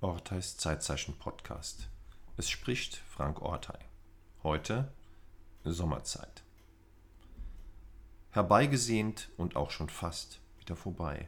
[0.00, 1.88] Orteis Zeitzeichen Podcast.
[2.36, 3.80] Es spricht Frank Ortei.
[4.44, 4.92] Heute
[5.64, 6.44] Sommerzeit.
[8.30, 11.26] Herbeigesehnt und auch schon fast wieder vorbei.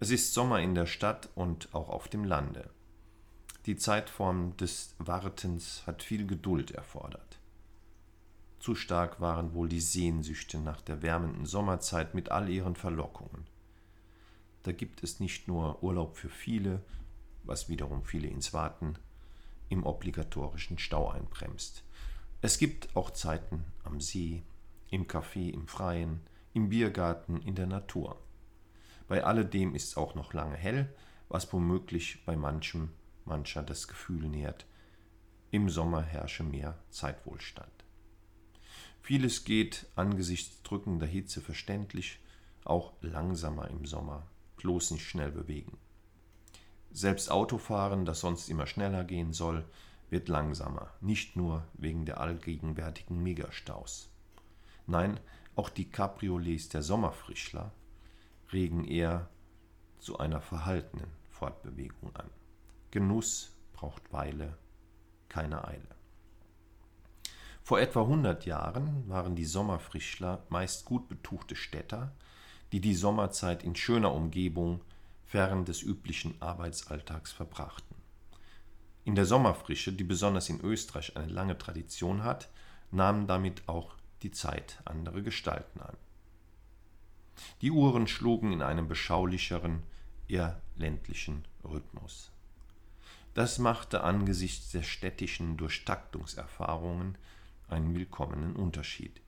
[0.00, 2.68] Es ist Sommer in der Stadt und auch auf dem Lande.
[3.64, 7.38] Die Zeitform des Wartens hat viel Geduld erfordert.
[8.60, 13.46] Zu stark waren wohl die Sehnsüchte nach der wärmenden Sommerzeit mit all ihren Verlockungen.
[14.62, 16.82] Da gibt es nicht nur Urlaub für viele,
[17.44, 18.96] was wiederum viele ins Warten
[19.68, 21.82] im obligatorischen Stau einbremst.
[22.40, 24.42] Es gibt auch Zeiten am See,
[24.90, 26.20] im Café, im Freien,
[26.52, 28.18] im Biergarten, in der Natur.
[29.08, 30.94] Bei alledem ist es auch noch lange hell,
[31.28, 32.90] was womöglich bei manchem
[33.24, 34.66] mancher das Gefühl nährt,
[35.50, 37.72] im Sommer herrsche mehr Zeitwohlstand.
[39.02, 42.20] Vieles geht angesichts drückender Hitze verständlich,
[42.64, 45.78] auch langsamer im Sommer, bloß nicht schnell bewegen.
[46.92, 49.64] Selbst Autofahren, das sonst immer schneller gehen soll,
[50.10, 54.10] wird langsamer, nicht nur wegen der allgegenwärtigen Megastaus.
[54.86, 55.18] Nein,
[55.56, 57.72] auch die Cabriolets der Sommerfrischler
[58.52, 59.30] regen eher
[59.98, 62.28] zu einer verhaltenen Fortbewegung an.
[62.90, 64.58] Genuss braucht Weile,
[65.30, 65.88] keine Eile.
[67.62, 72.12] Vor etwa 100 Jahren waren die Sommerfrischler meist gut betuchte Städter,
[72.72, 74.80] die die Sommerzeit in schöner Umgebung
[75.32, 77.96] fern des üblichen Arbeitsalltags verbrachten.
[79.06, 82.50] In der Sommerfrische, die besonders in Österreich eine lange Tradition hat,
[82.90, 85.96] nahm damit auch die Zeit andere Gestalten an.
[87.62, 89.82] Die Uhren schlugen in einem beschaulicheren,
[90.28, 92.30] eher ländlichen Rhythmus.
[93.32, 97.16] Das machte angesichts der städtischen Durchtaktungserfahrungen
[97.68, 99.22] einen willkommenen Unterschied.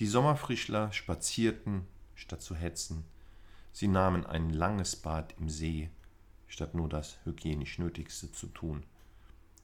[0.00, 3.04] Die Sommerfrischler spazierten, statt zu hetzen,
[3.78, 5.88] Sie nahmen ein langes Bad im See,
[6.48, 8.82] statt nur das hygienisch Nötigste zu tun.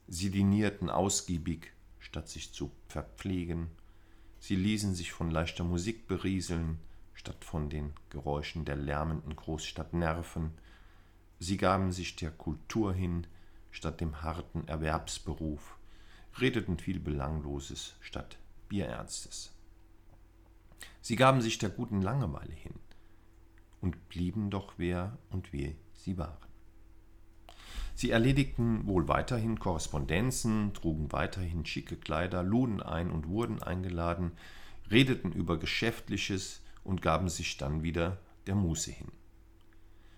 [0.06, 3.72] Sie dinierten ausgiebig, statt sich zu verpflegen.
[4.38, 6.78] Sie ließen sich von leichter Musik berieseln,
[7.12, 10.52] statt von den Geräuschen der lärmenden Großstadt nerven.
[11.40, 13.26] Sie gaben sich der Kultur hin,
[13.72, 15.76] statt dem harten Erwerbsberuf,
[16.38, 19.52] redeten viel Belangloses statt Bierernstes.
[21.00, 22.74] Sie gaben sich der guten Langeweile hin,
[23.84, 26.38] und blieben doch wer und wie sie waren.
[27.94, 34.32] Sie erledigten wohl weiterhin Korrespondenzen, trugen weiterhin schicke Kleider, luden ein und wurden eingeladen,
[34.90, 39.12] redeten über Geschäftliches und gaben sich dann wieder der Muße hin.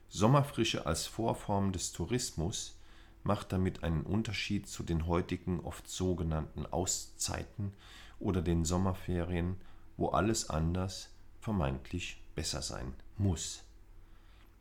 [0.09, 2.79] Sommerfrische als Vorform des Tourismus
[3.25, 7.73] macht damit einen Unterschied zu den heutigen oft sogenannten Auszeiten
[8.21, 9.57] oder den Sommerferien,
[9.97, 11.11] wo alles anders,
[11.41, 13.65] vermeintlich besser sein muss.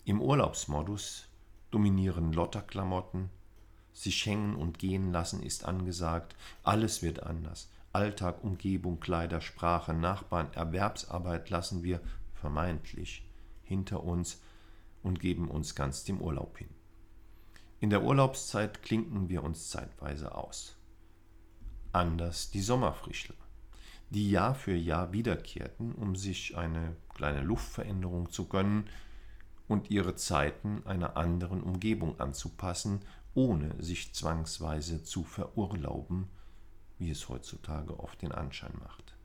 [0.05, 1.27] Im Urlaubsmodus
[1.71, 3.29] dominieren Lotterklamotten,
[3.91, 7.69] sich hängen und gehen lassen ist angesagt, alles wird anders.
[7.93, 12.01] Alltag, Umgebung, Kleider, Sprache, Nachbarn, Erwerbsarbeit lassen wir
[12.33, 13.25] vermeintlich
[13.63, 14.41] hinter uns
[15.01, 16.69] und geben uns ganz dem Urlaub hin.
[17.79, 20.75] In der Urlaubszeit klinken wir uns zeitweise aus.
[21.93, 23.44] Anders die Sommerfrischler
[24.09, 28.85] die Jahr für Jahr wiederkehrten, um sich eine kleine Luftveränderung zu gönnen
[29.67, 33.01] und ihre Zeiten einer anderen Umgebung anzupassen,
[33.33, 36.27] ohne sich zwangsweise zu verurlauben,
[36.97, 39.15] wie es heutzutage oft den Anschein macht.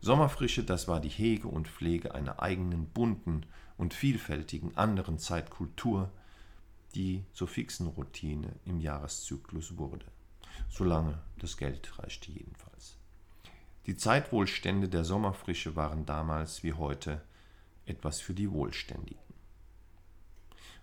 [0.00, 3.46] Sommerfrische, das war die Hege und Pflege einer eigenen bunten
[3.76, 6.10] und vielfältigen anderen Zeitkultur,
[6.94, 10.06] die zur fixen Routine im Jahreszyklus wurde.
[10.68, 12.98] Solange das Geld reichte jedenfalls.
[13.86, 17.20] Die Zeitwohlstände der Sommerfrische waren damals wie heute
[17.84, 19.20] etwas für die Wohlständigen.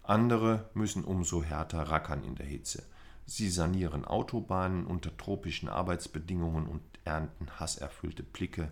[0.04, 2.84] Andere müssen umso härter rackern in der Hitze.
[3.26, 8.72] Sie sanieren Autobahnen unter tropischen Arbeitsbedingungen und ernten hasserfüllte Blicke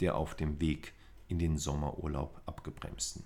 [0.00, 0.92] der auf dem Weg
[1.28, 3.24] in den Sommerurlaub abgebremsten.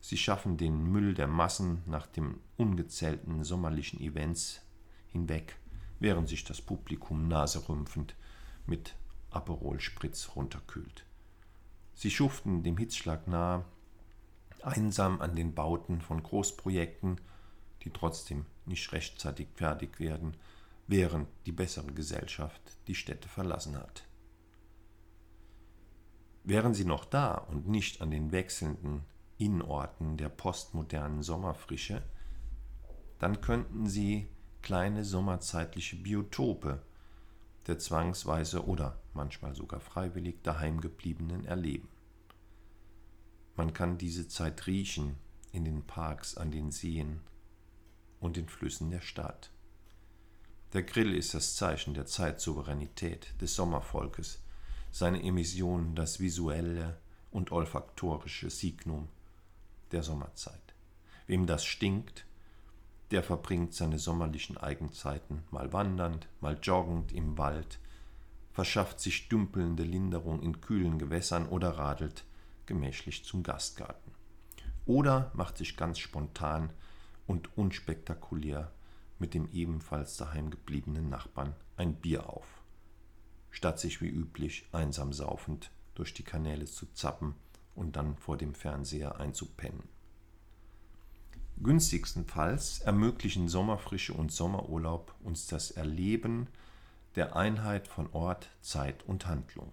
[0.00, 4.60] Sie schaffen den Müll der Massen nach den ungezählten sommerlichen Events
[5.08, 5.56] hinweg,
[5.98, 8.14] während sich das Publikum naserümpfend
[8.66, 8.94] mit
[9.34, 11.04] Aperol Spritz runterkühlt.
[11.94, 13.64] Sie schuften dem Hitzschlag nahe,
[14.62, 17.20] einsam an den Bauten von Großprojekten,
[17.82, 20.36] die trotzdem nicht rechtzeitig fertig werden,
[20.86, 24.04] während die bessere Gesellschaft die Städte verlassen hat.
[26.42, 29.02] Wären sie noch da und nicht an den wechselnden
[29.38, 32.02] Innenorten der postmodernen Sommerfrische,
[33.18, 34.28] dann könnten sie
[34.62, 36.82] kleine sommerzeitliche Biotope
[37.66, 41.88] der zwangsweise oder manchmal sogar freiwillig daheimgebliebenen erleben.
[43.56, 45.16] Man kann diese Zeit riechen
[45.52, 47.20] in den Parks, an den Seen
[48.20, 49.50] und den Flüssen der Stadt.
[50.72, 54.42] Der Grill ist das Zeichen der Zeitsouveränität des Sommervolkes,
[54.90, 56.98] seine Emission das visuelle
[57.30, 59.08] und olfaktorische Signum
[59.92, 60.74] der Sommerzeit.
[61.26, 62.26] Wem das stinkt,
[63.14, 67.78] der verbringt seine sommerlichen Eigenzeiten mal wandernd, mal joggend im Wald,
[68.50, 72.24] verschafft sich dümpelnde Linderung in kühlen Gewässern oder radelt
[72.66, 74.10] gemächlich zum Gastgarten.
[74.84, 76.72] Oder macht sich ganz spontan
[77.28, 78.72] und unspektakulär
[79.20, 82.64] mit dem ebenfalls daheim gebliebenen Nachbarn ein Bier auf,
[83.52, 87.36] statt sich wie üblich einsam saufend durch die Kanäle zu zappen
[87.76, 89.93] und dann vor dem Fernseher einzupennen.
[91.62, 96.48] Günstigstenfalls ermöglichen Sommerfrische und Sommerurlaub uns das Erleben
[97.14, 99.72] der Einheit von Ort, Zeit und Handlung.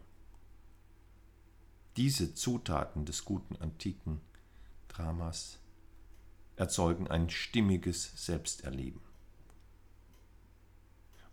[1.98, 4.22] Diese Zutaten des guten antiken
[4.88, 5.60] Dramas
[6.56, 9.02] erzeugen ein stimmiges Selbsterleben.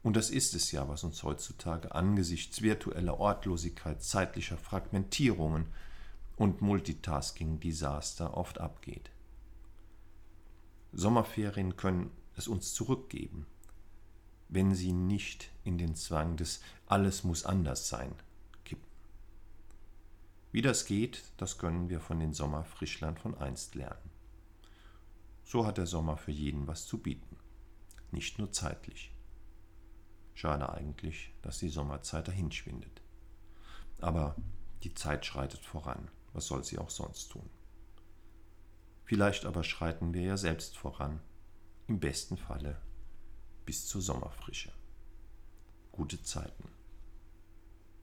[0.03, 5.67] Und das ist es ja, was uns heutzutage angesichts virtueller Ortlosigkeit, zeitlicher Fragmentierungen
[6.37, 9.11] und Multitasking-Desaster oft abgeht.
[10.99, 13.47] Sommerferien können es uns zurückgeben,
[14.49, 18.13] wenn sie nicht in den Zwang des Alles muss anders sein
[18.65, 18.91] kippen.
[20.51, 24.11] Wie das geht, das können wir von den Sommerfrischlern von einst lernen.
[25.45, 27.37] So hat der Sommer für jeden was zu bieten,
[28.11, 29.15] nicht nur zeitlich.
[30.35, 33.03] Schade eigentlich, dass die Sommerzeit dahinschwindet.
[34.01, 34.35] Aber
[34.83, 37.49] die Zeit schreitet voran, was soll sie auch sonst tun?
[39.09, 41.21] Vielleicht aber schreiten wir ja selbst voran,
[41.87, 42.79] im besten Falle
[43.65, 44.71] bis zur Sommerfrische.
[45.93, 46.69] Gute Zeiten.